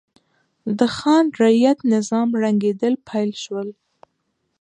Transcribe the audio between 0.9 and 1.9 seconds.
خان رعیت